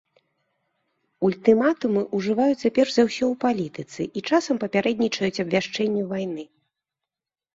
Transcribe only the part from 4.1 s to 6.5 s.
і часам папярэднічаюць абвяшчэнню вайны.